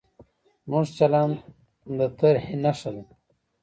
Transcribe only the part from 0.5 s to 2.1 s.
زموږ چلند د